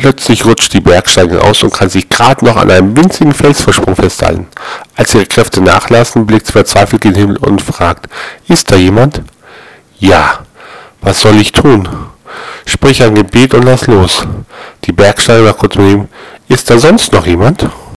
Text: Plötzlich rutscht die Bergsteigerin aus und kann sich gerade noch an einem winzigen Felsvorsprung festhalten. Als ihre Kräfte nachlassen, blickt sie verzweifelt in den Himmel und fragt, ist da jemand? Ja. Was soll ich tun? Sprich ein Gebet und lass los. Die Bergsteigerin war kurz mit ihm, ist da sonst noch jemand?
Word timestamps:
Plötzlich 0.00 0.44
rutscht 0.44 0.72
die 0.72 0.80
Bergsteigerin 0.80 1.40
aus 1.40 1.62
und 1.62 1.72
kann 1.72 1.88
sich 1.88 2.08
gerade 2.08 2.44
noch 2.44 2.56
an 2.56 2.70
einem 2.70 2.96
winzigen 2.96 3.32
Felsvorsprung 3.32 3.96
festhalten. 3.96 4.46
Als 4.94 5.14
ihre 5.14 5.26
Kräfte 5.26 5.60
nachlassen, 5.60 6.26
blickt 6.26 6.46
sie 6.46 6.52
verzweifelt 6.52 7.04
in 7.04 7.12
den 7.12 7.20
Himmel 7.20 7.36
und 7.38 7.62
fragt, 7.62 8.06
ist 8.48 8.70
da 8.70 8.76
jemand? 8.76 9.22
Ja. 9.98 10.40
Was 11.00 11.20
soll 11.20 11.36
ich 11.36 11.52
tun? 11.52 11.88
Sprich 12.64 13.02
ein 13.02 13.14
Gebet 13.14 13.54
und 13.54 13.64
lass 13.64 13.86
los. 13.86 14.26
Die 14.84 14.92
Bergsteigerin 14.92 15.46
war 15.46 15.54
kurz 15.54 15.76
mit 15.76 15.92
ihm, 15.92 16.08
ist 16.48 16.68
da 16.68 16.78
sonst 16.78 17.12
noch 17.12 17.26
jemand? 17.26 17.68